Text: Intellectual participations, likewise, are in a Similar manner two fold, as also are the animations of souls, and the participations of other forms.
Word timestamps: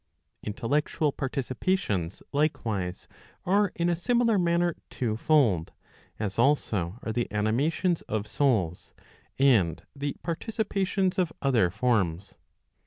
Intellectual 0.41 1.13
participations, 1.13 2.23
likewise, 2.31 3.07
are 3.45 3.71
in 3.75 3.87
a 3.87 3.95
Similar 3.95 4.39
manner 4.39 4.75
two 4.89 5.15
fold, 5.15 5.73
as 6.17 6.39
also 6.39 6.97
are 7.03 7.13
the 7.13 7.31
animations 7.31 8.01
of 8.09 8.25
souls, 8.25 8.95
and 9.37 9.83
the 9.95 10.15
participations 10.23 11.19
of 11.19 11.31
other 11.43 11.69
forms. 11.69 12.33